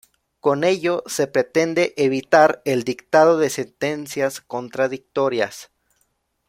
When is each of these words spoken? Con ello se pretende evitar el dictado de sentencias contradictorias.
Con 0.39 0.63
ello 0.63 1.03
se 1.05 1.27
pretende 1.27 1.93
evitar 1.95 2.63
el 2.65 2.81
dictado 2.83 3.37
de 3.37 3.51
sentencias 3.51 4.41
contradictorias. 4.41 5.69